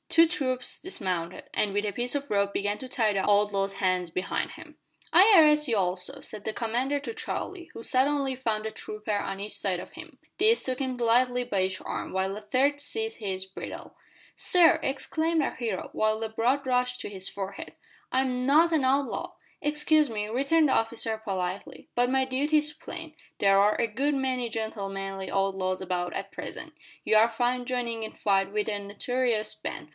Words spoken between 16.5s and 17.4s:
rushed to his